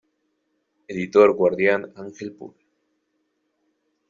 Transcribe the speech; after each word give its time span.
Editor 0.87 1.33
Guardian 1.35 1.93
Angel 1.95 2.31
Publ. 2.33 2.55